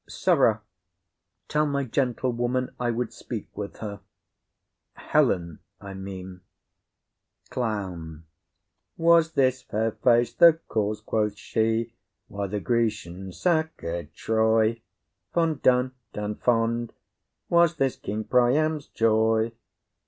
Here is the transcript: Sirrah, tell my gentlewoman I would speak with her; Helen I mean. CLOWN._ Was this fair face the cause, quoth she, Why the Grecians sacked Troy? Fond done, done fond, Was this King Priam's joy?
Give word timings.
Sirrah, 0.09 0.61
tell 1.47 1.67
my 1.67 1.83
gentlewoman 1.83 2.71
I 2.79 2.89
would 2.89 3.13
speak 3.13 3.55
with 3.55 3.75
her; 3.81 3.99
Helen 4.93 5.59
I 5.79 5.93
mean. 5.93 6.41
CLOWN._ 7.51 8.23
Was 8.97 9.33
this 9.33 9.61
fair 9.61 9.91
face 9.91 10.33
the 10.33 10.53
cause, 10.69 11.01
quoth 11.01 11.37
she, 11.37 11.93
Why 12.27 12.47
the 12.47 12.59
Grecians 12.59 13.39
sacked 13.39 13.83
Troy? 14.15 14.81
Fond 15.33 15.61
done, 15.61 15.91
done 16.13 16.33
fond, 16.33 16.93
Was 17.47 17.75
this 17.75 17.95
King 17.95 18.23
Priam's 18.23 18.87
joy? 18.87 19.51